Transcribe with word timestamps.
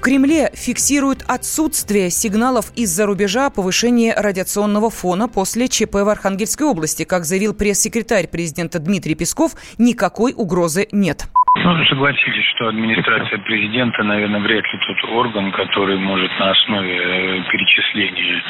В 0.00 0.02
Кремле 0.02 0.48
фиксируют 0.54 1.18
отсутствие 1.28 2.08
сигналов 2.08 2.72
из-за 2.74 3.04
рубежа 3.04 3.48
о 3.48 3.50
повышении 3.50 4.08
радиационного 4.16 4.88
фона 4.88 5.28
после 5.28 5.68
ЧП 5.68 5.92
в 5.92 6.08
Архангельской 6.08 6.66
области. 6.66 7.04
Как 7.04 7.26
заявил 7.26 7.52
пресс-секретарь 7.52 8.26
президента 8.26 8.78
Дмитрий 8.78 9.14
Песков, 9.14 9.52
никакой 9.76 10.32
угрозы 10.34 10.88
нет. 10.90 11.28
Ну, 11.62 11.84
согласитесь, 11.84 12.48
что 12.56 12.68
администрация 12.68 13.40
президента, 13.40 14.02
наверное, 14.02 14.40
вряд 14.40 14.64
ли 14.64 14.78
тот 14.88 15.10
орган, 15.10 15.52
который 15.52 15.98
может 15.98 16.30
на 16.38 16.52
основе 16.52 16.96
э, 16.96 17.42
перечисления 17.52 18.42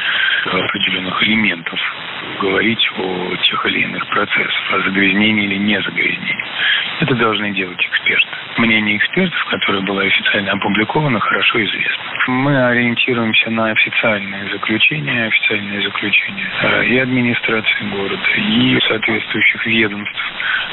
определенных 0.47 1.21
элементов 1.25 1.81
говорить 2.41 2.87
о 2.97 3.35
тех 3.43 3.67
или 3.67 3.83
иных 3.83 4.07
процессах, 4.07 4.73
о 4.73 4.83
загрязнении 4.83 5.47
или 5.47 5.57
не 5.57 5.83
загрязнении. 5.83 6.45
Это 7.01 7.15
должны 7.17 7.51
делать 7.55 7.81
эксперты. 7.81 8.29
Мнение 8.59 8.97
экспертов, 8.97 9.45
которое 9.47 9.81
было 9.81 10.03
официально 10.03 10.53
опубликовано, 10.53 11.21
хорошо 11.21 11.65
известно. 11.65 12.05
Мы 12.27 12.67
ориентируемся 12.67 13.51
на 13.51 13.71
официальные 13.71 14.51
заключения, 14.51 15.27
официальные 15.27 15.83
заключения 15.83 16.51
э, 16.63 16.87
и 16.87 16.99
администрации 16.99 17.85
города, 17.91 18.23
и 18.37 18.79
соответствующих 18.89 19.67
ведомств, 19.67 20.21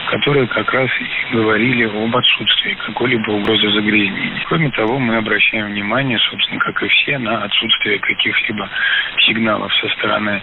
которые 0.10 0.48
как 0.48 0.72
раз 0.74 0.90
и 1.00 1.36
говорили 1.36 1.86
об 1.86 2.16
отсутствии 2.16 2.74
какой-либо 2.86 3.32
угрозы 3.32 3.70
загрязнения. 3.72 4.44
Кроме 4.46 4.72
того, 4.72 5.00
мы 5.00 5.18
обращаем 5.18 5.68
внимание, 5.68 6.18
собственно, 6.20 6.60
как 6.60 6.82
и 6.82 6.88
все, 6.88 7.18
на 7.18 7.44
отсутствие 7.44 8.00
каких-либо 8.00 8.70
сигналов 9.20 9.74
со 9.76 9.90
стороны 9.90 10.42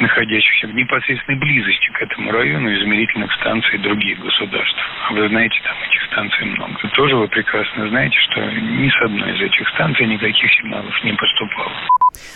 находящихся 0.00 0.66
в 0.66 0.74
непосредственной 0.74 1.38
близости 1.38 1.88
к 1.92 2.02
этому 2.02 2.32
району 2.32 2.72
измерительных 2.74 3.32
станций 3.34 3.78
других 3.78 4.18
государств. 4.18 4.80
А 5.08 5.12
вы 5.12 5.28
знаете, 5.28 5.60
там 5.62 5.76
этих 5.82 6.02
станций 6.04 6.44
много. 6.46 6.69
Тоже 6.94 7.16
вы 7.16 7.28
прекрасно 7.28 7.88
знаете, 7.88 8.18
что 8.20 8.40
ни 8.40 8.88
с 8.88 9.02
одной 9.02 9.32
из 9.32 9.40
этих 9.40 9.68
станций 9.70 10.06
никаких 10.06 10.52
сигналов 10.54 11.04
не 11.04 11.12
поступало. 11.12 11.72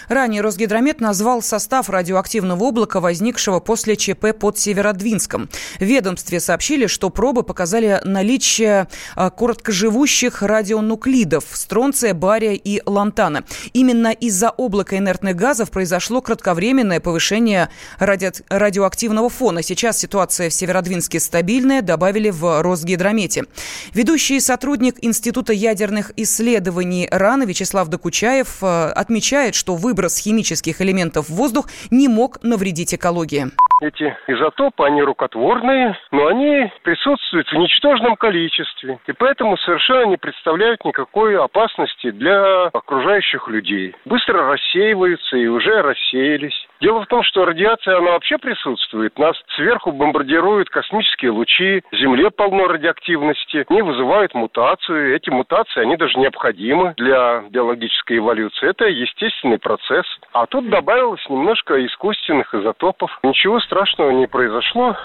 Ранее 0.08 0.42
Росгидромет 0.42 1.00
назвал 1.00 1.42
состав 1.42 1.88
радиоактивного 1.90 2.64
облака, 2.64 3.00
возникшего 3.00 3.60
после 3.60 3.96
ЧП 3.96 4.36
под 4.38 4.58
Северодвинском. 4.58 5.48
В 5.78 5.84
ведомстве 5.84 6.40
сообщили, 6.40 6.86
что 6.86 7.10
пробы 7.10 7.42
показали 7.42 8.00
наличие 8.04 8.88
а, 9.16 9.30
короткоживущих 9.30 10.42
радионуклидов– 10.42 11.44
стронция, 11.52 12.14
бария 12.14 12.52
и 12.52 12.80
лантана. 12.86 13.44
Именно 13.72 14.12
из-за 14.12 14.50
облака 14.50 14.96
инертных 14.98 15.36
газов 15.36 15.70
произошло 15.70 16.20
кратковременное 16.20 17.00
повышение 17.00 17.68
ради... 17.98 18.32
радиоактивного 18.48 19.28
фона. 19.28 19.62
Сейчас 19.62 19.98
ситуация 19.98 20.50
в 20.50 20.54
Северодвинске 20.54 21.20
стабильная, 21.20 21.82
добавили 21.82 22.30
в 22.30 22.62
Росгидромете. 22.62 23.44
Ведущий 23.92 24.40
сотрудник 24.40 24.96
Института 25.02 25.52
ядерных 25.52 26.12
исследований 26.16 27.08
РАН 27.10 27.44
Вячеслав 27.44 27.88
Докучаев 27.88 28.58
а, 28.62 28.92
отмечает, 28.92 29.54
что 29.64 29.76
выброс 29.76 30.18
химических 30.18 30.82
элементов 30.82 31.30
в 31.30 31.36
воздух 31.36 31.64
не 31.90 32.06
мог 32.06 32.42
навредить 32.42 32.92
экологии. 32.94 33.46
Эти 33.80 34.14
изотопы, 34.28 34.84
они 34.84 35.02
рукотворные, 35.02 35.96
но 36.12 36.26
они 36.26 36.70
присутствуют 36.82 37.48
в 37.48 37.54
ничтожном 37.54 38.16
количестве. 38.16 38.98
И 39.06 39.12
поэтому 39.12 39.56
совершенно 39.56 40.10
не 40.10 40.16
представляют 40.16 40.84
никакой 40.84 41.36
опасности 41.38 42.10
для 42.10 42.66
окружающих 42.66 43.48
людей. 43.48 43.96
Быстро 44.04 44.52
рассеиваются 44.52 45.36
и 45.36 45.46
уже 45.46 45.80
рассеялись. 45.80 46.68
Дело 46.80 47.02
в 47.02 47.06
том, 47.06 47.22
что 47.22 47.44
радиация, 47.44 47.98
она 47.98 48.12
вообще 48.12 48.38
присутствует. 48.38 49.18
Нас 49.18 49.36
сверху 49.56 49.92
бомбардируют 49.92 50.68
космические 50.70 51.30
лучи, 51.30 51.82
Земле 51.92 52.30
полно 52.30 52.66
радиоактивности, 52.66 53.64
они 53.68 53.82
вызывают 53.82 54.34
мутацию. 54.34 55.14
Эти 55.14 55.30
мутации, 55.30 55.80
они 55.82 55.96
даже 55.96 56.18
необходимы 56.18 56.94
для 56.96 57.44
биологической 57.50 58.18
эволюции. 58.18 58.68
Это 58.68 58.86
естественный 58.86 59.58
процесс. 59.58 60.04
А 60.32 60.46
тут 60.46 60.68
добавилось 60.68 61.24
немножко 61.28 61.84
искусственных 61.86 62.54
изотопов. 62.54 63.18
Ничего 63.22 63.60
страшного 63.60 64.10
не 64.10 64.26
произошло. 64.26 64.96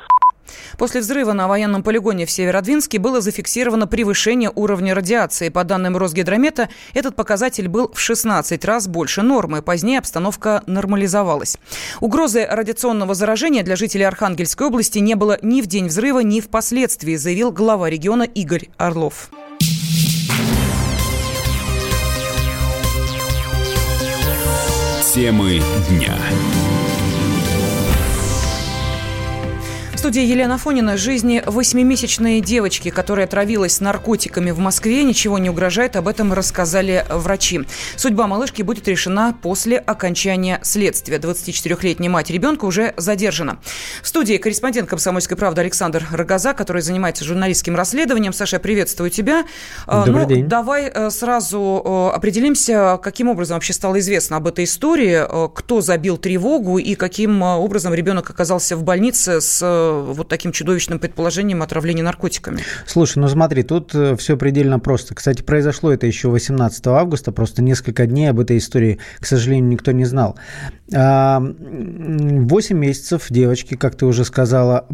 После 0.77 1.01
взрыва 1.01 1.33
на 1.33 1.47
военном 1.47 1.83
полигоне 1.83 2.25
в 2.25 2.31
Северодвинске 2.31 2.99
было 2.99 3.21
зафиксировано 3.21 3.87
превышение 3.87 4.51
уровня 4.53 4.93
радиации. 4.95 5.49
По 5.49 5.63
данным 5.63 5.97
Росгидромета, 5.97 6.69
этот 6.93 7.15
показатель 7.15 7.67
был 7.67 7.91
в 7.93 7.99
16 7.99 8.63
раз 8.65 8.87
больше 8.87 9.21
нормы. 9.21 9.61
Позднее 9.61 9.99
обстановка 9.99 10.63
нормализовалась. 10.67 11.57
Угрозы 11.99 12.45
радиационного 12.45 13.13
заражения 13.15 13.63
для 13.63 13.75
жителей 13.75 14.05
Архангельской 14.05 14.67
области 14.67 14.99
не 14.99 15.15
было 15.15 15.37
ни 15.41 15.61
в 15.61 15.67
день 15.67 15.87
взрыва, 15.87 16.19
ни 16.19 16.39
впоследствии, 16.39 17.15
заявил 17.15 17.51
глава 17.51 17.89
региона 17.89 18.23
Игорь 18.23 18.69
Орлов. 18.77 19.29
Темы 25.13 25.61
дня. 25.89 26.15
В 29.99 30.01
студии 30.01 30.23
Елена 30.23 30.57
Фонина. 30.57 30.95
Жизни 30.95 31.43
восьмимесячной 31.45 32.39
девочки, 32.39 32.89
которая 32.89 33.25
отравилась 33.25 33.81
наркотиками 33.81 34.51
в 34.51 34.59
Москве, 34.59 35.03
ничего 35.03 35.37
не 35.39 35.49
угрожает. 35.49 35.97
Об 35.97 36.07
этом 36.07 36.31
рассказали 36.31 37.05
врачи. 37.09 37.65
Судьба 37.97 38.25
малышки 38.25 38.61
будет 38.61 38.87
решена 38.87 39.35
после 39.41 39.77
окончания 39.77 40.61
следствия. 40.63 41.17
24-летняя 41.17 42.09
мать 42.09 42.29
ребенка 42.29 42.63
уже 42.63 42.93
задержана. 42.95 43.59
В 44.01 44.07
студии 44.07 44.37
корреспондент 44.37 44.87
«Комсомольской 44.89 45.35
правды» 45.35 45.59
Александр 45.59 46.07
Рогоза, 46.09 46.53
который 46.53 46.81
занимается 46.81 47.25
журналистским 47.25 47.75
расследованием. 47.75 48.31
Саша, 48.31 48.59
приветствую 48.59 49.09
тебя. 49.09 49.43
А, 49.85 50.05
Добрый 50.05 50.23
ну, 50.23 50.29
день. 50.29 50.47
Давай 50.47 50.85
э, 50.85 51.09
сразу 51.09 51.83
э, 51.83 52.15
определимся, 52.15 52.97
каким 53.03 53.27
образом 53.27 53.55
вообще 53.55 53.73
стало 53.73 53.99
известно 53.99 54.37
об 54.37 54.47
этой 54.47 54.63
истории, 54.63 55.25
э, 55.27 55.49
кто 55.53 55.81
забил 55.81 56.15
тревогу 56.17 56.77
и 56.77 56.95
каким 56.95 57.41
образом 57.41 57.93
ребенок 57.93 58.29
оказался 58.29 58.77
в 58.77 58.83
больнице 58.83 59.41
с 59.41 59.88
вот 59.91 60.27
таким 60.27 60.51
чудовищным 60.51 60.99
предположением 60.99 61.61
отравления 61.61 62.03
наркотиками. 62.03 62.63
Слушай, 62.85 63.19
ну 63.19 63.27
смотри, 63.27 63.63
тут 63.63 63.93
э, 63.93 64.15
все 64.15 64.37
предельно 64.37 64.79
просто. 64.79 65.15
Кстати, 65.15 65.41
произошло 65.41 65.91
это 65.91 66.07
еще 66.07 66.29
18 66.29 66.87
августа, 66.87 67.31
просто 67.31 67.61
несколько 67.61 68.05
дней 68.05 68.27
об 68.27 68.39
этой 68.39 68.57
истории, 68.57 68.99
к 69.19 69.25
сожалению, 69.25 69.69
никто 69.69 69.91
не 69.91 70.05
знал. 70.05 70.37
8 70.91 70.97
а, 70.97 71.39
месяцев 72.73 73.27
девочки, 73.29 73.75
как 73.75 73.95
ты 73.95 74.05
уже 74.05 74.25
сказала, 74.25 74.85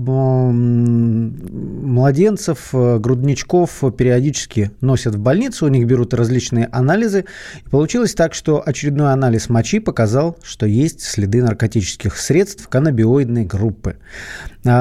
младенцев, 1.95 2.69
э, 2.73 2.99
грудничков 2.99 3.83
периодически 3.97 4.71
носят 4.81 5.15
в 5.15 5.19
больницу, 5.19 5.65
у 5.65 5.69
них 5.69 5.87
берут 5.87 6.13
различные 6.13 6.67
анализы. 6.71 7.25
И 7.65 7.69
получилось 7.69 8.13
так, 8.13 8.33
что 8.33 8.61
очередной 8.65 9.13
анализ 9.13 9.49
мочи 9.49 9.79
показал, 9.79 10.37
что 10.43 10.65
есть 10.65 11.01
следы 11.01 11.41
наркотических 11.41 12.17
средств 12.17 12.67
каннабиоидной 12.67 13.45
группы. 13.45 13.97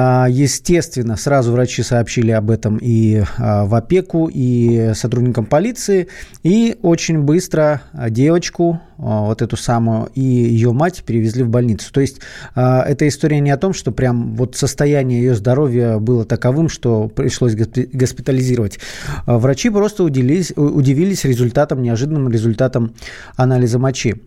А, 0.07 0.27
естественно, 0.29 1.15
сразу 1.15 1.51
врачи 1.51 1.81
сообщили 1.81 2.29
об 2.29 2.51
этом 2.51 2.77
и 2.79 3.23
а, 3.37 3.65
в 3.65 3.73
опеку, 3.73 4.29
и 4.31 4.91
сотрудникам 4.93 5.47
полиции. 5.47 6.09
И 6.43 6.77
очень 6.83 7.21
быстро 7.21 7.81
девочку, 8.09 8.79
а, 8.99 9.21
вот 9.21 9.41
эту 9.41 9.57
самую, 9.57 10.09
и 10.13 10.21
ее 10.21 10.73
мать 10.73 11.03
перевезли 11.03 11.41
в 11.41 11.49
больницу. 11.49 11.91
То 11.91 12.01
есть 12.01 12.19
эта 12.53 13.07
история 13.07 13.39
не 13.39 13.49
о 13.49 13.57
том, 13.57 13.73
что 13.73 13.91
прям 13.91 14.35
вот 14.35 14.55
состояние 14.55 15.23
ее 15.23 15.33
здоровья 15.33 15.97
было 15.97 16.23
таковым, 16.23 16.69
что 16.69 17.07
пришлось 17.07 17.55
госпитализировать. 17.55 18.77
Врачи 19.25 19.71
просто 19.71 20.03
удивились, 20.03 20.53
удивились 20.55 21.25
результатом, 21.25 21.81
неожиданным 21.81 22.29
результатом 22.29 22.93
анализа 23.37 23.79
мочи. 23.79 24.21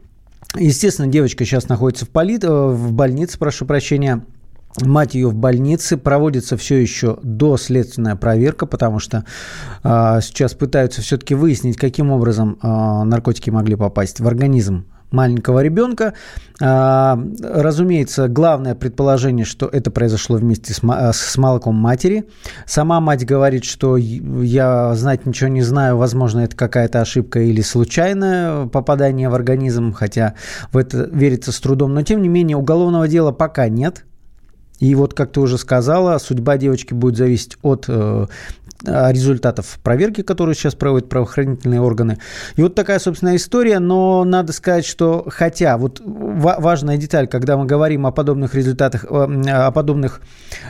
Естественно, 0.56 1.06
девочка 1.08 1.44
сейчас 1.44 1.68
находится 1.68 2.04
в, 2.04 2.08
поли... 2.08 2.38
в 2.42 2.92
больнице, 2.92 3.38
прошу 3.38 3.66
прощения, 3.66 4.24
Мать 4.82 5.14
ее 5.14 5.28
в 5.28 5.34
больнице. 5.34 5.96
Проводится 5.96 6.56
все 6.56 6.76
еще 6.76 7.18
доследственная 7.22 8.16
проверка, 8.16 8.66
потому 8.66 8.98
что 8.98 9.24
э, 9.82 10.18
сейчас 10.22 10.54
пытаются 10.54 11.02
все-таки 11.02 11.34
выяснить, 11.34 11.76
каким 11.76 12.10
образом 12.10 12.58
э, 12.62 12.66
наркотики 13.04 13.50
могли 13.50 13.76
попасть 13.76 14.20
в 14.20 14.28
организм 14.28 14.86
маленького 15.10 15.60
ребенка. 15.62 16.14
А, 16.60 17.18
разумеется, 17.42 18.28
главное 18.28 18.74
предположение, 18.74 19.44
что 19.44 19.66
это 19.66 19.90
произошло 19.90 20.36
вместе 20.36 20.74
с, 20.74 20.80
с 20.80 21.36
молоком 21.36 21.76
матери. 21.76 22.28
Сама 22.66 23.00
мать 23.00 23.24
говорит, 23.24 23.64
что 23.64 23.96
я 23.96 24.94
знать 24.94 25.26
ничего 25.26 25.48
не 25.48 25.62
знаю, 25.62 25.96
возможно, 25.96 26.40
это 26.40 26.56
какая-то 26.56 27.00
ошибка 27.00 27.40
или 27.40 27.60
случайное 27.60 28.66
попадание 28.66 29.28
в 29.28 29.34
организм, 29.34 29.92
хотя 29.92 30.34
в 30.72 30.76
это 30.76 31.08
верится 31.12 31.52
с 31.52 31.60
трудом. 31.60 31.94
Но, 31.94 32.02
тем 32.02 32.22
не 32.22 32.28
менее, 32.28 32.56
уголовного 32.56 33.08
дела 33.08 33.32
пока 33.32 33.68
нет. 33.68 34.04
И 34.78 34.94
вот, 34.94 35.14
как 35.14 35.32
ты 35.32 35.40
уже 35.40 35.58
сказала, 35.58 36.18
судьба 36.18 36.56
девочки 36.56 36.94
будет 36.94 37.16
зависеть 37.16 37.56
от 37.62 37.86
э, 37.88 38.26
результатов 38.84 39.80
проверки, 39.82 40.22
которую 40.22 40.54
сейчас 40.54 40.76
проводят 40.76 41.08
правоохранительные 41.08 41.80
органы. 41.80 42.18
И 42.54 42.62
вот 42.62 42.76
такая, 42.76 43.00
собственно, 43.00 43.34
история, 43.34 43.80
но 43.80 44.22
надо 44.24 44.52
сказать, 44.52 44.86
что 44.86 45.26
хотя 45.28 45.76
вот 45.76 46.00
важная 46.04 46.96
деталь, 46.96 47.26
когда 47.26 47.56
мы 47.56 47.66
говорим 47.66 48.06
о 48.06 48.12
подобных 48.12 48.54
результатах, 48.54 49.04
о 49.08 49.72
подобных 49.72 50.20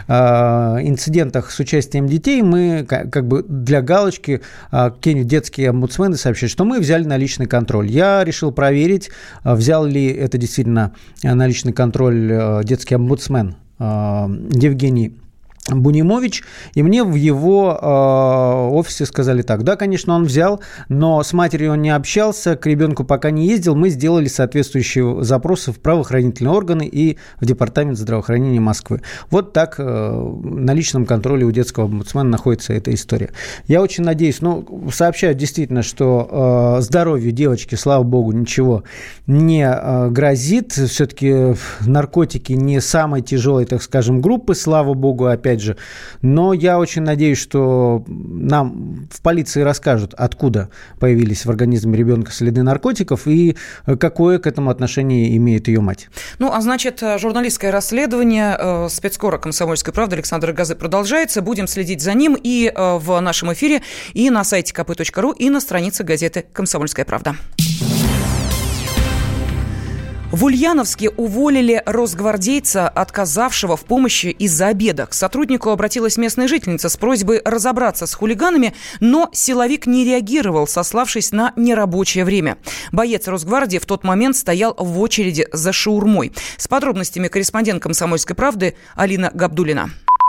инцидентах 0.08 1.50
с 1.50 1.58
участием 1.58 2.06
детей, 2.06 2.40
мы 2.40 2.86
как 2.88 3.26
бы 3.26 3.42
для 3.42 3.82
галочки 3.82 4.40
какие-нибудь 4.70 5.28
детские 5.28 5.68
омбудсмены 5.68 6.16
сообщают, 6.16 6.50
что 6.50 6.64
мы 6.64 6.80
взяли 6.80 7.04
на 7.04 7.18
личный 7.18 7.46
контроль. 7.46 7.88
Я 7.88 8.24
решил 8.24 8.52
проверить, 8.52 9.10
взял 9.44 9.84
ли 9.84 10.06
это 10.06 10.38
действительно 10.38 10.94
на 11.22 11.46
личный 11.46 11.74
контроль 11.74 12.62
детский 12.64 12.94
омбудсмен 12.94 13.56
Евгений 13.78 15.12
Бунимович, 15.68 16.42
и 16.74 16.82
мне 16.82 17.04
в 17.04 17.14
его 17.14 17.78
э, 17.80 18.74
офисе 18.74 19.06
сказали 19.06 19.42
так, 19.42 19.64
да, 19.64 19.76
конечно, 19.76 20.14
он 20.14 20.24
взял, 20.24 20.60
но 20.88 21.22
с 21.22 21.32
матерью 21.32 21.72
он 21.72 21.82
не 21.82 21.90
общался, 21.90 22.56
к 22.56 22.66
ребенку 22.66 23.04
пока 23.04 23.30
не 23.30 23.46
ездил, 23.46 23.74
мы 23.74 23.90
сделали 23.90 24.26
соответствующие 24.28 25.22
запросы 25.22 25.72
в 25.72 25.80
правоохранительные 25.80 26.52
органы 26.52 26.86
и 26.86 27.18
в 27.40 27.46
Департамент 27.46 27.98
здравоохранения 27.98 28.60
Москвы. 28.60 29.02
Вот 29.30 29.52
так 29.52 29.76
э, 29.78 29.82
на 30.42 30.72
личном 30.72 31.06
контроле 31.06 31.44
у 31.44 31.50
детского 31.50 31.86
омбудсмена 31.86 32.28
находится 32.28 32.72
эта 32.72 32.92
история. 32.94 33.30
Я 33.66 33.82
очень 33.82 34.04
надеюсь, 34.04 34.40
ну, 34.40 34.66
сообщают 34.92 35.38
действительно, 35.38 35.82
что 35.82 36.76
э, 36.78 36.82
здоровью 36.82 37.32
девочки, 37.32 37.74
слава 37.74 38.02
богу, 38.02 38.32
ничего 38.32 38.84
не 39.26 39.68
э, 39.68 40.08
грозит, 40.10 40.72
все-таки 40.72 41.54
наркотики 41.80 42.52
не 42.52 42.80
самой 42.80 43.22
тяжелой, 43.22 43.64
так 43.64 43.82
скажем, 43.82 44.20
группы, 44.20 44.54
слава 44.54 44.94
богу, 44.94 45.26
опять 45.26 45.57
опять 45.58 45.62
же. 45.62 45.76
Но 46.22 46.52
я 46.52 46.78
очень 46.78 47.02
надеюсь, 47.02 47.38
что 47.38 48.04
нам 48.06 49.08
в 49.10 49.20
полиции 49.20 49.62
расскажут, 49.62 50.14
откуда 50.14 50.70
появились 51.00 51.44
в 51.44 51.50
организме 51.50 51.96
ребенка 51.96 52.32
следы 52.32 52.62
наркотиков 52.62 53.26
и 53.26 53.56
какое 54.00 54.38
к 54.38 54.46
этому 54.46 54.70
отношение 54.70 55.36
имеет 55.36 55.68
ее 55.68 55.80
мать. 55.80 56.08
Ну, 56.38 56.52
а 56.52 56.60
значит, 56.60 57.02
журналистское 57.18 57.70
расследование 57.70 58.56
э, 58.58 58.88
спецкора 58.90 59.38
«Комсомольской 59.38 59.92
правды» 59.92 60.16
Александра 60.16 60.52
Газы 60.52 60.74
продолжается. 60.74 61.42
Будем 61.42 61.66
следить 61.66 62.00
за 62.00 62.14
ним 62.14 62.36
и 62.40 62.72
э, 62.74 62.98
в 62.98 63.20
нашем 63.20 63.52
эфире, 63.52 63.82
и 64.14 64.30
на 64.30 64.44
сайте 64.44 64.72
kp.ru, 64.72 65.34
и 65.36 65.50
на 65.50 65.60
странице 65.60 66.04
газеты 66.04 66.44
«Комсомольская 66.52 67.04
правда». 67.04 67.34
В 70.38 70.44
Ульяновске 70.44 71.10
уволили 71.16 71.82
росгвардейца, 71.84 72.88
отказавшего 72.88 73.76
в 73.76 73.84
помощи 73.84 74.26
из-за 74.26 74.68
обеда. 74.68 75.06
К 75.06 75.12
сотруднику 75.12 75.70
обратилась 75.70 76.16
местная 76.16 76.46
жительница 76.46 76.88
с 76.88 76.96
просьбой 76.96 77.40
разобраться 77.44 78.06
с 78.06 78.14
хулиганами, 78.14 78.72
но 79.00 79.30
силовик 79.32 79.88
не 79.88 80.04
реагировал, 80.04 80.68
сославшись 80.68 81.32
на 81.32 81.52
нерабочее 81.56 82.24
время. 82.24 82.54
Боец 82.92 83.26
Росгвардии 83.26 83.78
в 83.78 83.86
тот 83.86 84.04
момент 84.04 84.36
стоял 84.36 84.76
в 84.78 85.00
очереди 85.00 85.46
за 85.50 85.72
шаурмой. 85.72 86.30
С 86.56 86.68
подробностями 86.68 87.26
корреспондент 87.26 87.82
«Комсомольской 87.82 88.36
правды» 88.36 88.76
Алина 88.94 89.32
Габдулина. 89.34 89.86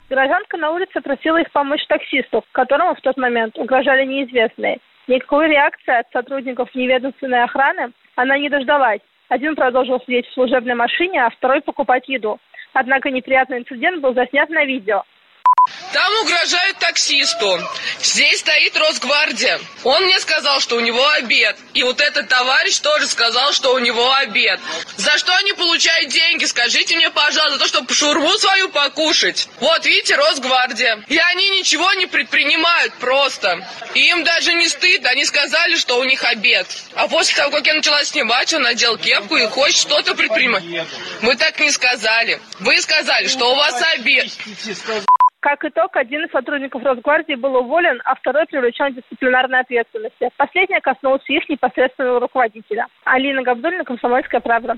Гражданка 0.10 0.58
на 0.58 0.72
улице 0.72 1.02
просила 1.02 1.38
их 1.38 1.52
помочь 1.52 1.86
таксисту, 1.88 2.44
которому 2.54 2.96
в 2.96 3.02
тот 3.02 3.16
момент 3.18 3.56
угрожали 3.60 4.08
неизвестные. 4.08 4.80
Никакой 5.08 5.50
реакции 5.50 6.00
от 6.00 6.08
сотрудников 6.12 6.74
неведомственной 6.74 7.44
охраны 7.44 7.94
она 8.16 8.40
не 8.40 8.50
дождалась. 8.50 9.02
Один 9.30 9.56
продолжил 9.56 10.02
сидеть 10.02 10.28
в 10.28 10.34
служебной 10.34 10.74
машине, 10.74 11.24
а 11.24 11.30
второй 11.30 11.62
покупать 11.62 12.10
еду. 12.10 12.40
Однако 12.74 13.12
неприятный 13.12 13.60
инцидент 13.60 14.02
был 14.02 14.14
заснят 14.14 14.50
на 14.50 14.66
видео. 14.66 15.04
Там 15.92 16.16
угрожают 16.22 16.78
таксисту. 16.78 17.60
Здесь 18.02 18.40
стоит 18.40 18.78
Росгвардия. 18.78 19.60
Он 19.84 20.04
мне 20.04 20.20
сказал, 20.20 20.60
что 20.60 20.76
у 20.76 20.80
него 20.80 21.08
обед. 21.10 21.58
И 21.74 21.82
вот 21.82 22.00
этот 22.00 22.28
товарищ 22.28 22.78
тоже 22.80 23.08
сказал, 23.08 23.54
что 23.54 23.74
у 23.74 23.80
него 23.80 24.12
обед. 24.14 24.60
За 24.98 25.18
что 25.18 25.36
они 25.36 25.54
получают 25.54 26.10
деньги? 26.12 26.46
Скажите 26.46 26.96
мне, 26.96 27.10
пожалуйста, 27.10 27.58
за 27.58 27.60
то, 27.60 27.68
чтобы 27.68 27.94
шурму 27.94 28.32
свою 28.38 28.70
покушать. 28.70 29.48
Вот, 29.60 29.84
видите, 29.86 30.16
Росгвардия. 30.16 31.04
И 31.08 31.18
они 31.18 31.50
ничего 31.50 31.92
не 31.94 32.06
предпринимают 32.06 32.94
просто. 32.96 33.68
И 33.96 34.10
им 34.10 34.24
даже 34.24 34.54
не 34.54 34.70
стыдно. 34.70 35.10
Они 35.10 35.26
сказали, 35.26 35.76
что 35.76 35.98
у 35.98 36.04
них 36.04 36.24
обед. 36.24 36.68
А 36.94 37.08
после 37.08 37.36
того, 37.36 37.50
как 37.50 37.66
я 37.66 37.74
начала 37.74 38.04
снимать, 38.06 38.54
он 38.54 38.62
надел 38.62 38.98
кепку 38.98 39.38
и 39.38 39.48
хочет 39.48 39.80
что-то 39.80 40.14
предпринимать. 40.14 40.64
Мы 41.22 41.36
так 41.36 41.60
не 41.60 41.72
сказали. 41.72 42.40
Вы 42.60 42.80
сказали, 42.82 43.28
что 43.28 43.52
у 43.52 43.56
вас 43.56 43.82
обед. 43.96 44.30
Как 45.42 45.64
итог, 45.64 45.96
один 45.96 46.26
из 46.26 46.32
сотрудников 46.32 46.84
Росгвардии 46.84 47.36
был 47.36 47.56
уволен, 47.56 48.02
а 48.04 48.16
второй 48.16 48.46
привлечен 48.46 48.92
к 48.92 48.96
дисциплинарной 48.98 49.62
ответственности. 49.62 50.30
Последняя 50.36 50.82
коснулась 50.82 51.24
их 51.30 51.48
непосредственного 51.48 52.20
руководителя. 52.20 52.88
Алина 53.06 53.42
Габдулина, 53.42 53.86
Комсомольская 53.86 54.42
правда. 54.42 54.78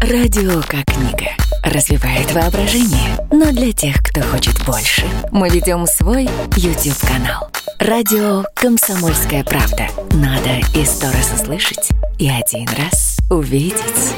Радио 0.00 0.62
как 0.62 0.84
книга. 0.86 1.30
Развивает 1.62 2.32
воображение. 2.32 3.18
Но 3.30 3.52
для 3.52 3.72
тех, 3.72 3.96
кто 4.02 4.22
хочет 4.22 4.54
больше, 4.64 5.04
мы 5.30 5.48
ведем 5.50 5.84
свой 5.84 6.24
YouTube-канал. 6.56 7.50
Радио 7.78 8.44
«Комсомольская 8.54 9.44
правда». 9.44 9.88
Надо 10.16 10.60
и 10.74 10.84
сто 10.84 11.08
раз 11.08 11.34
услышать, 11.34 11.90
и 12.18 12.30
один 12.30 12.66
раз 12.78 13.18
увидеть. 13.30 14.14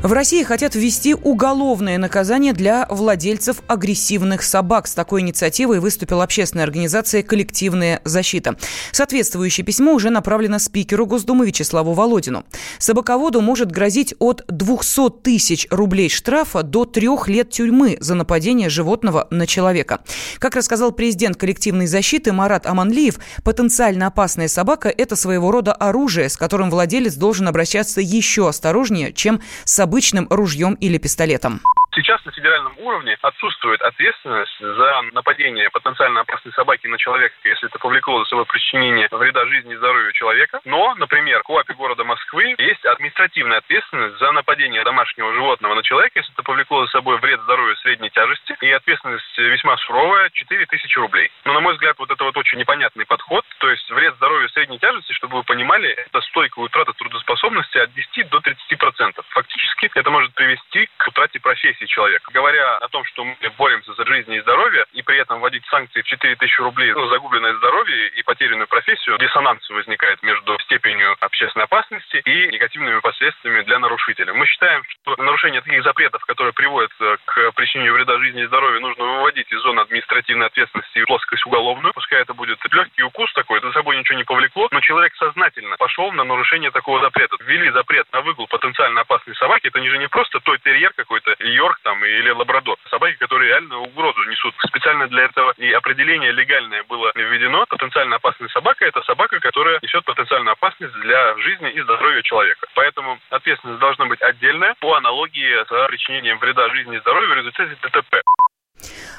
В 0.00 0.12
России 0.12 0.44
хотят 0.44 0.76
ввести 0.76 1.12
уголовное 1.14 1.98
наказание 1.98 2.52
для 2.52 2.86
владельцев 2.88 3.62
агрессивных 3.66 4.44
собак. 4.44 4.86
С 4.86 4.94
такой 4.94 5.22
инициативой 5.22 5.80
выступила 5.80 6.22
общественная 6.22 6.64
организация 6.64 7.24
«Коллективная 7.24 8.00
защита». 8.04 8.56
Соответствующее 8.92 9.64
письмо 9.66 9.92
уже 9.92 10.10
направлено 10.10 10.60
спикеру 10.60 11.04
Госдумы 11.04 11.46
Вячеславу 11.46 11.94
Володину. 11.94 12.44
Собаководу 12.78 13.40
может 13.40 13.72
грозить 13.72 14.14
от 14.20 14.44
200 14.46 15.20
тысяч 15.24 15.66
рублей 15.68 16.08
штрафа 16.08 16.62
до 16.62 16.84
трех 16.84 17.26
лет 17.26 17.50
тюрьмы 17.50 17.98
за 17.98 18.14
нападение 18.14 18.68
животного 18.68 19.26
на 19.32 19.48
человека. 19.48 19.98
Как 20.38 20.54
рассказал 20.54 20.92
президент 20.92 21.36
коллективной 21.36 21.88
защиты 21.88 22.32
Марат 22.32 22.68
Аманлиев, 22.68 23.18
потенциально 23.42 24.06
опасная 24.06 24.46
собака– 24.46 24.88
это 24.96 25.16
своего 25.16 25.50
рода 25.50 25.72
оружие, 25.72 26.28
с 26.28 26.36
которым 26.36 26.70
владелец 26.70 27.14
должен 27.14 27.48
обращаться 27.48 28.00
еще 28.00 28.48
осторожнее, 28.48 29.12
чем 29.12 29.40
с 29.64 29.87
обычным 29.88 30.26
ружьем 30.28 30.74
или 30.74 30.98
пистолетом. 30.98 31.60
Сейчас 31.94 32.20
федеральном 32.38 32.78
уровне 32.78 33.16
отсутствует 33.20 33.82
ответственность 33.82 34.56
за 34.60 35.02
нападение 35.12 35.70
потенциально 35.70 36.20
опасной 36.20 36.52
собаки 36.52 36.86
на 36.86 36.96
человека, 36.96 37.34
если 37.42 37.68
это 37.68 37.78
повлекло 37.78 38.22
за 38.22 38.30
собой 38.30 38.46
причинение 38.46 39.08
вреда 39.10 39.44
жизни 39.46 39.74
и 39.74 39.76
здоровью 39.76 40.12
человека. 40.12 40.60
Но, 40.64 40.94
например, 40.94 41.40
в 41.40 41.42
КОАПе 41.44 41.74
города 41.74 42.04
Москвы 42.04 42.54
есть 42.58 42.84
административная 42.86 43.58
ответственность 43.58 44.18
за 44.18 44.30
нападение 44.32 44.84
домашнего 44.84 45.32
животного 45.34 45.74
на 45.74 45.82
человека, 45.82 46.20
если 46.20 46.32
это 46.32 46.42
повлекло 46.42 46.84
за 46.86 46.92
собой 46.92 47.18
вред 47.18 47.40
здоровью 47.42 47.76
средней 47.78 48.10
тяжести. 48.10 48.56
И 48.60 48.70
ответственность 48.70 49.38
весьма 49.38 49.76
суровая– 49.78 50.30
4 50.32 50.66
тысячи 50.66 50.98
рублей. 50.98 51.30
Но, 51.44 51.54
на 51.54 51.60
мой 51.60 51.74
взгляд, 51.74 51.98
вот 51.98 52.10
это 52.10 52.22
вот 52.22 52.36
очень 52.36 52.58
непонятный 52.58 53.06
подход. 53.06 53.44
То 53.58 53.68
есть 53.68 53.90
вред 53.90 54.14
здоровью 54.14 54.48
средней 54.50 54.78
тяжести, 54.78 55.12
чтобы 55.12 55.38
вы 55.38 55.42
понимали, 55.42 55.90
это 55.90 56.20
стойкая 56.20 56.64
утрата 56.64 56.92
трудоспособности 56.92 57.78
от 57.78 57.92
10 57.92 58.28
до 58.28 58.40
30 58.40 58.78
процентов. 58.78 59.26
Фактически 59.30 59.90
это 59.94 60.10
может 60.10 60.32
привести 60.34 60.88
к 60.96 61.08
утрате 61.08 61.40
профессии 61.40 61.86
человека. 61.86 62.27
Говоря 62.32 62.76
о 62.76 62.88
том, 62.88 63.04
что 63.04 63.24
мы 63.24 63.36
боремся 63.56 63.92
за 63.94 64.04
жизнь 64.06 64.32
и 64.32 64.40
здоровье, 64.40 64.84
и 64.92 65.02
при 65.02 65.18
этом 65.18 65.40
вводить 65.40 65.64
санкции 65.66 66.02
в 66.02 66.06
4 66.06 66.36
тысячи 66.36 66.60
рублей 66.60 66.92
за 66.92 67.06
загубленное 67.08 67.54
здоровье 67.54 68.08
и 68.08 68.22
потерянную 68.22 68.68
профессию, 68.68 69.18
диссонанс 69.18 69.68
возникает 69.70 70.22
между 70.22 70.58
степенью 70.60 71.16
общественной 71.20 71.64
опасности 71.64 72.22
и 72.24 72.48
негативными 72.48 73.00
последствиями 73.00 73.62
для 73.62 73.78
нарушителя. 73.78 74.32
Мы 74.34 74.46
считаем, 74.46 74.82
что 74.84 75.16
нарушение 75.22 75.60
таких 75.60 75.82
запретов, 75.82 76.24
которые 76.24 76.52
приводят 76.52 76.92
к 77.24 77.52
причинению 77.52 77.94
вреда 77.94 78.18
жизни 78.18 78.42
и 78.42 78.46
здоровью, 78.46 78.80
нужно 78.80 79.04
выводить 79.04 79.50
из 79.50 79.60
зоны 79.60 79.80
административной 79.80 80.46
ответственности 80.46 81.00
в 81.00 81.06
плоскость 81.06 81.46
уголовную. 81.46 81.92
Пускай 81.94 82.22
это 82.22 82.34
будет 82.34 82.58
легкий 82.72 83.02
укус 83.02 83.32
такой, 83.32 83.60
за 83.60 83.72
собой 83.72 83.96
ничего 83.96 84.18
не 84.18 84.24
повлекло, 84.24 84.68
но 84.70 84.80
человек 84.80 85.14
сознательно 85.16 85.76
пошел 85.76 86.12
на 86.12 86.24
нарушение 86.24 86.70
такого 86.70 87.00
запрета. 87.00 87.36
Ввели 87.40 87.70
запрет 87.70 88.06
на 88.12 88.20
выгул 88.20 88.46
потенциально 88.46 89.00
опасной 89.00 89.34
собаки. 89.36 89.68
Это 89.68 89.82
же 89.82 89.98
не 89.98 90.08
просто 90.08 90.40
той 90.40 90.58
терьер 90.58 90.92
какой-то, 90.94 91.34
Йорк 91.38 91.78
там 91.82 92.04
или 92.18 92.30
лабрадор. 92.30 92.76
Собаки, 92.90 93.16
которые 93.16 93.48
реально 93.48 93.78
угрозу 93.78 94.22
несут. 94.24 94.54
Специально 94.66 95.06
для 95.08 95.24
этого 95.24 95.54
и 95.56 95.70
определение 95.72 96.32
легальное 96.32 96.82
было 96.84 97.12
введено. 97.14 97.64
Потенциально 97.66 98.16
опасная 98.16 98.48
собака– 98.48 98.84
это 98.86 99.02
собака, 99.02 99.40
которая 99.40 99.78
несет 99.82 100.04
потенциальную 100.04 100.52
опасность 100.52 100.94
для 100.94 101.36
жизни 101.38 101.70
и 101.70 101.80
здоровья 101.82 102.22
человека. 102.22 102.66
Поэтому 102.74 103.18
ответственность 103.30 103.80
должна 103.80 104.06
быть 104.06 104.20
отдельная 104.22 104.74
по 104.80 104.94
аналогии 104.94 105.64
с 105.64 105.88
причинением 105.88 106.38
вреда 106.38 106.68
жизни 106.70 106.96
и 106.96 107.00
здоровью 107.00 107.30
в 107.30 107.38
результате 107.38 107.76
ДТП. 107.82 108.22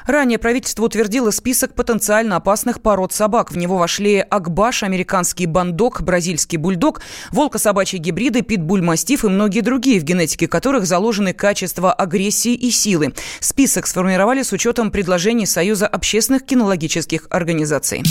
Ранее 0.06 0.38
правительство 0.38 0.84
утвердило 0.84 1.30
список 1.30 1.74
потенциально 1.74 2.36
опасных 2.36 2.82
пород 2.82 3.12
собак. 3.12 3.50
В 3.50 3.56
него 3.56 3.76
вошли 3.76 4.18
акбаш, 4.18 4.82
американский 4.82 5.46
бандок, 5.46 6.02
бразильский 6.02 6.58
бульдог, 6.58 7.00
волкособачьи 7.32 7.98
гибриды, 7.98 8.42
питбуль-мастиф 8.42 9.24
и 9.24 9.28
многие 9.28 9.60
другие, 9.60 10.00
в 10.00 10.04
генетике 10.04 10.48
которых 10.48 10.86
заложены 10.86 11.32
качества 11.32 11.92
агрессии 11.92 12.54
и 12.54 12.70
силы. 12.70 13.14
Список 13.40 13.86
сформировали 13.86 14.42
с 14.42 14.52
учетом 14.52 14.90
предложений 14.90 15.46
Союза 15.46 15.86
общественных 15.86 16.44
кинологических 16.44 17.26
организаций. 17.30 18.02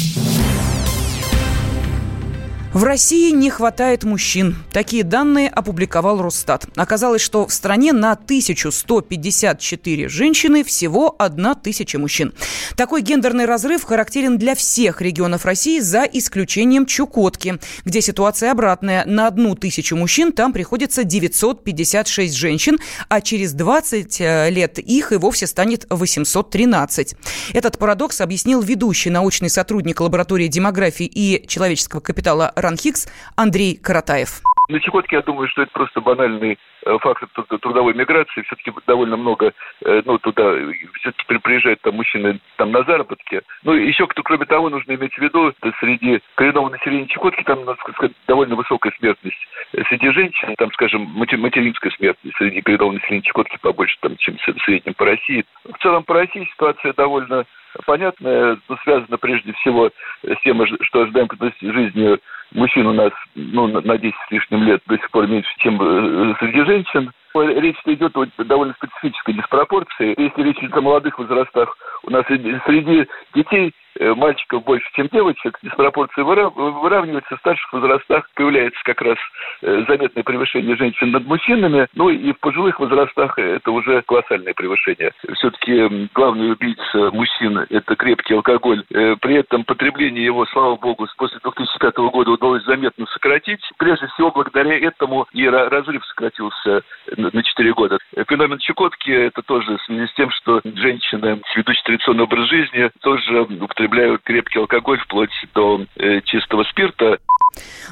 В 2.72 2.84
России 2.84 3.32
не 3.32 3.50
хватает 3.50 4.04
мужчин. 4.04 4.56
Такие 4.72 5.04
данные 5.04 5.50
опубликовал 5.50 6.22
Росстат. 6.22 6.68
Оказалось, 6.76 7.24
что 7.24 7.48
в 7.48 7.52
стране 7.52 7.94
на 7.94 8.12
1154 8.12 10.08
женщины 10.08 10.64
всего 10.64 11.16
1000 11.18 11.98
мужчин. 11.98 12.32
Такой 12.76 13.02
гендерный 13.02 13.46
разрыв 13.46 13.84
характерен 13.84 14.38
для 14.38 14.54
всех 14.54 15.02
регионов 15.02 15.46
России 15.46 15.80
за 15.80 16.04
исключением 16.04 16.86
Чукотки, 16.86 17.58
где 17.86 18.02
ситуация 18.02 18.52
обратная. 18.52 19.04
На 19.04 19.26
одну 19.26 19.56
тысячу 19.56 19.96
мужчин 19.96 20.32
там 20.32 20.54
приходится 20.54 21.04
956 21.04 22.36
женщин, 22.36 22.78
а 23.08 23.22
через 23.22 23.54
20 23.54 24.22
э, 24.22 24.50
лет 24.52 24.78
их 24.78 25.12
и 25.12 25.16
вовсе 25.16 25.48
станет 25.48 25.88
813. 25.90 27.16
Этот 27.54 27.80
парадокс 27.80 28.22
объяснил 28.22 28.62
ведущий 28.62 29.10
научный 29.10 29.50
сотрудник 29.50 30.02
лаборатории 30.02 30.48
демографии 30.48 31.08
и 31.08 31.48
человеческого 31.48 32.02
капитала 32.02 32.54
РАНХИКС 32.62 33.08
Андрей 33.36 33.78
Каратаев. 33.78 34.42
На 34.70 34.80
Чукотке, 34.80 35.16
я 35.16 35.22
думаю, 35.24 35.48
что 35.50 35.64
это 35.64 35.72
просто 35.72 36.00
банальный 36.00 36.60
э, 36.86 36.98
фактор 37.00 37.28
трудовой 37.60 37.96
миграции. 37.96 38.44
Все-таки 38.44 38.72
довольно 38.86 39.18
много, 39.18 39.52
э, 39.84 40.02
ну, 40.06 40.20
туда 40.20 40.54
все-таки 41.00 41.40
приезжают 41.40 41.82
там 41.82 41.96
мужчины 41.96 42.40
там 42.58 42.72
на 42.72 42.84
заработки. 42.84 43.42
Ну, 43.64 43.74
еще, 43.74 44.06
кто, 44.06 44.22
кроме 44.22 44.46
того, 44.46 44.70
нужно 44.70 44.94
иметь 44.94 45.16
в 45.16 45.18
виду, 45.18 45.52
среди 45.80 46.22
коренного 46.36 46.70
населения 46.70 47.08
Чукотки 47.08 47.42
там, 47.44 47.66
надо 47.66 47.80
сказать, 47.80 48.12
довольно 48.28 48.56
высокая 48.56 48.94
смертность. 49.00 49.38
Среди 49.72 50.12
женщин, 50.12 50.54
там, 50.60 50.72
скажем, 50.74 51.02
материнская 51.02 51.92
смертность 51.94 52.38
среди 52.38 52.62
коренного 52.62 52.92
населения 52.92 53.24
Чукотки 53.24 53.58
побольше, 53.60 53.98
там, 54.02 54.18
чем 54.18 54.38
в 54.38 54.64
среднем 54.66 54.94
по 54.94 55.06
России. 55.06 55.46
В 55.64 55.82
целом 55.82 56.04
по 56.04 56.14
России 56.14 56.48
ситуация 56.54 56.94
довольно 56.94 57.44
понятная, 57.86 58.60
связана 58.84 59.18
прежде 59.18 59.54
всего 59.54 59.90
с 60.24 60.42
тем, 60.44 60.64
что 60.82 61.02
ожидаем 61.02 61.28
жизни 61.62 62.20
мужчин 62.52 62.88
у 62.88 62.94
нас 62.94 63.12
ну, 63.36 63.68
на 63.68 63.98
10 63.98 64.16
с 64.16 64.32
лишним 64.32 64.64
лет 64.64 64.82
до 64.88 64.98
сих 64.98 65.10
пор 65.12 65.28
меньше, 65.28 65.50
чем 65.58 65.80
э, 65.82 66.36
среди 66.40 66.64
женщин. 66.66 67.12
Речь 67.36 67.78
идет 67.86 68.18
о 68.18 68.26
довольно 68.44 68.74
специфической 68.74 69.34
диспропорции. 69.34 70.16
Если 70.18 70.42
речь 70.42 70.58
идет 70.58 70.76
о 70.76 70.82
молодых 70.82 71.20
возрастах, 71.20 71.78
у 72.04 72.10
нас 72.10 72.26
среди 72.26 73.08
детей 73.36 73.74
Э, 73.89 73.89
мальчиков 74.16 74.64
больше, 74.64 74.88
чем 74.94 75.08
девочек, 75.12 75.58
диспропорции 75.62 76.22
выравниваются, 76.22 77.36
в 77.36 77.40
старших 77.40 77.72
возрастах 77.74 78.30
появляется 78.36 78.80
как 78.84 79.02
раз 79.02 79.18
э, 79.62 79.84
заметное 79.88 80.24
превышение 80.24 80.76
женщин 80.78 81.12
над 81.12 81.26
мужчинами, 81.26 81.88
ну 81.96 82.10
и 82.10 82.32
в 82.32 82.40
пожилых 82.40 82.80
возрастах 82.80 83.38
это 83.38 83.72
уже 83.72 84.02
колоссальное 84.04 84.54
превышение. 84.54 85.12
Все-таки 85.34 86.10
главный 86.14 86.54
убийца 86.54 87.12
мужчин– 87.12 87.58
это 87.70 87.96
крепкий 87.96 88.34
алкоголь. 88.34 88.84
Э, 88.94 89.16
при 89.20 89.36
этом 89.36 89.64
потребление 89.66 90.24
его, 90.24 90.46
слава 90.48 90.76
богу, 90.76 91.08
после 91.18 91.40
2005 91.44 91.98
года 91.98 92.32
удалось 92.32 92.64
заметно 92.64 93.06
сократить. 93.08 93.62
Прежде 93.78 94.08
всего, 94.08 94.32
благодаря 94.32 94.78
этому 94.80 95.28
и 95.34 95.48
разрыв 95.48 96.06
сократился 96.06 96.84
на 97.18 97.44
4 97.44 97.74
года. 97.74 97.98
Феномен 98.28 98.60
Чукотки– 98.60 99.12
это 99.12 99.42
тоже 99.42 99.78
с 99.78 100.14
тем, 100.14 100.30
что 100.32 100.62
женщины, 100.64 101.42
ведущие 101.56 101.84
традиционный 101.84 102.24
образ 102.24 102.48
жизни, 102.48 102.90
тоже 103.02 103.42
употребляют 103.42 103.89
употребляют 103.90 104.22
крепкий 104.24 104.60
алкоголь 104.60 105.00
вплоть 105.00 105.30
до 105.54 105.86
э, 105.96 106.22
чистого 106.26 106.64
спирта. 106.64 107.18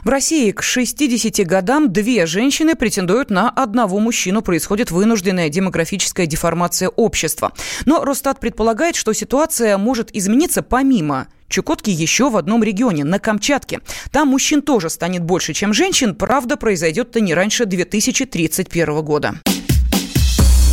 В 0.04 0.10
России 0.10 0.52
к 0.52 0.62
60 0.62 1.46
годам 1.46 1.92
две 1.92 2.26
женщины 2.26 2.76
претендуют 2.76 3.30
на 3.30 3.50
одного 3.50 4.00
мужчину. 4.00 4.42
Происходит 4.42 4.92
вынужденная 4.92 5.50
демографическая 5.50 6.28
деформация 6.28 6.90
общества. 6.90 7.52
Но 7.86 8.06
Росстат 8.06 8.40
предполагает, 8.40 8.96
что 8.96 9.14
ситуация 9.14 9.78
может 9.78 10.16
измениться 10.16 10.62
помимо 10.64 11.28
Чукотки 11.50 11.90
еще 11.90 12.30
в 12.30 12.36
одном 12.36 12.62
регионе, 12.62 13.06
на 13.06 13.20
Камчатке. 13.20 13.80
Там 14.12 14.28
мужчин 14.28 14.62
тоже 14.62 14.90
станет 14.90 15.24
больше, 15.24 15.54
чем 15.54 15.74
женщин. 15.74 16.14
Правда, 16.14 16.58
произойдет 16.58 17.12
это 17.12 17.22
не 17.22 17.34
раньше 17.34 17.66
2031 17.66 19.02
года. 19.02 19.36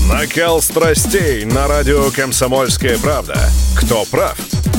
Накал 0.08 0.60
страстей 0.60 1.44
на 1.44 1.68
радио 1.68 2.10
«Комсомольская 2.10 2.98
правда». 2.98 3.38
Кто 3.76 4.04
прав? 4.04 4.36